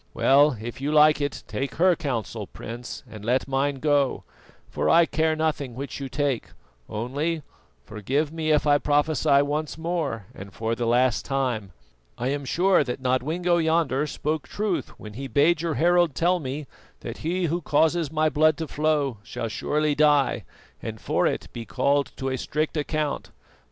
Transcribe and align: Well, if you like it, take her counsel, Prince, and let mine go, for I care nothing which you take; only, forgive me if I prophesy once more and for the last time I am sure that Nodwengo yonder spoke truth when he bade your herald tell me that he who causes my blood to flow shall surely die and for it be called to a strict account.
Well, 0.15 0.57
if 0.59 0.81
you 0.81 0.91
like 0.91 1.21
it, 1.21 1.43
take 1.47 1.75
her 1.75 1.95
counsel, 1.95 2.47
Prince, 2.47 3.03
and 3.07 3.23
let 3.23 3.47
mine 3.47 3.75
go, 3.75 4.23
for 4.67 4.89
I 4.89 5.05
care 5.05 5.35
nothing 5.35 5.75
which 5.75 5.99
you 5.99 6.09
take; 6.09 6.45
only, 6.89 7.43
forgive 7.85 8.33
me 8.33 8.49
if 8.49 8.65
I 8.65 8.79
prophesy 8.79 9.43
once 9.43 9.77
more 9.77 10.25
and 10.33 10.51
for 10.53 10.73
the 10.73 10.87
last 10.87 11.23
time 11.23 11.71
I 12.17 12.29
am 12.29 12.45
sure 12.45 12.83
that 12.83 12.99
Nodwengo 13.03 13.57
yonder 13.57 14.07
spoke 14.07 14.47
truth 14.47 14.89
when 14.99 15.13
he 15.13 15.27
bade 15.27 15.61
your 15.61 15.75
herald 15.75 16.15
tell 16.15 16.39
me 16.39 16.65
that 17.01 17.17
he 17.19 17.45
who 17.45 17.61
causes 17.61 18.11
my 18.11 18.27
blood 18.27 18.57
to 18.57 18.67
flow 18.67 19.17
shall 19.21 19.49
surely 19.49 19.93
die 19.93 20.45
and 20.81 20.99
for 20.99 21.27
it 21.27 21.47
be 21.53 21.63
called 21.63 22.11
to 22.15 22.29
a 22.29 22.39
strict 22.39 22.75
account. 22.75 23.29